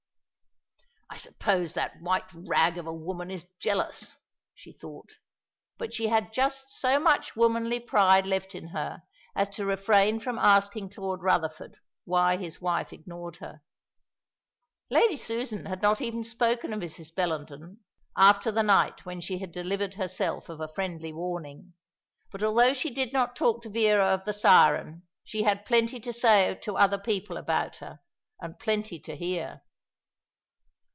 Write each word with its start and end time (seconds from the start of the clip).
"I 1.13 1.17
suppose 1.17 1.73
that 1.73 1.99
white 2.01 2.31
rag 2.33 2.77
of 2.77 2.87
a 2.87 2.93
woman 2.93 3.29
is 3.29 3.45
jealous," 3.59 4.15
she 4.55 4.71
thought; 4.71 5.11
but 5.77 5.93
she 5.93 6.07
had 6.07 6.31
just 6.31 6.69
so 6.69 6.99
much 7.01 7.35
womanly 7.35 7.81
pride 7.81 8.25
left 8.25 8.55
in 8.55 8.67
her 8.67 9.03
as 9.35 9.49
to 9.49 9.65
refrain 9.65 10.21
from 10.21 10.39
asking 10.39 10.91
Claude 10.91 11.21
Rutherford 11.21 11.75
why 12.05 12.37
his 12.37 12.61
wife 12.61 12.93
ignored 12.93 13.35
her. 13.35 13.61
Lady 14.89 15.17
Susan 15.17 15.65
had 15.65 15.81
not 15.81 15.99
even 15.99 16.23
spoken 16.23 16.71
of 16.71 16.79
Mrs. 16.79 17.13
Bellenden 17.13 17.79
after 18.15 18.49
the 18.49 18.63
night 18.63 19.05
when 19.05 19.19
she 19.19 19.39
had 19.39 19.51
delivered 19.51 19.95
herself 19.95 20.47
of 20.47 20.61
a 20.61 20.69
friendly 20.73 21.11
warning. 21.11 21.73
But 22.31 22.41
although 22.41 22.73
she 22.73 22.89
did 22.89 23.11
not 23.11 23.35
talk 23.35 23.61
to 23.63 23.69
Vera 23.69 24.05
of 24.05 24.23
the 24.23 24.33
siren, 24.33 25.03
she 25.25 25.43
had 25.43 25.65
plenty 25.65 25.99
to 25.99 26.13
say 26.13 26.55
to 26.63 26.77
other 26.77 26.97
people 26.97 27.35
about 27.35 27.75
her, 27.75 27.99
and 28.41 28.57
plenty 28.57 28.97
to 29.01 29.15
hear. 29.17 29.61